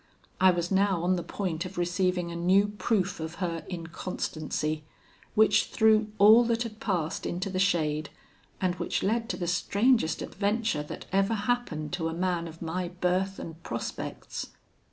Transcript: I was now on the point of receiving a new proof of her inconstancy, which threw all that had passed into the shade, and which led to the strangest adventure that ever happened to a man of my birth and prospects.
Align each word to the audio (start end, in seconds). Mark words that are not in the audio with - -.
I 0.39 0.49
was 0.49 0.71
now 0.71 1.03
on 1.03 1.15
the 1.15 1.21
point 1.21 1.63
of 1.63 1.77
receiving 1.77 2.31
a 2.31 2.35
new 2.35 2.69
proof 2.69 3.19
of 3.19 3.35
her 3.35 3.63
inconstancy, 3.69 4.83
which 5.35 5.65
threw 5.65 6.11
all 6.17 6.43
that 6.45 6.63
had 6.63 6.79
passed 6.79 7.27
into 7.27 7.51
the 7.51 7.59
shade, 7.59 8.09
and 8.59 8.73
which 8.77 9.03
led 9.03 9.29
to 9.29 9.37
the 9.37 9.45
strangest 9.45 10.23
adventure 10.23 10.81
that 10.81 11.05
ever 11.11 11.35
happened 11.35 11.93
to 11.93 12.07
a 12.07 12.15
man 12.15 12.47
of 12.47 12.63
my 12.63 12.87
birth 12.87 13.37
and 13.37 13.61
prospects. 13.61 14.47